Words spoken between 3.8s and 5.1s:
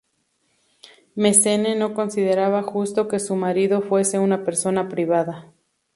fuese una persona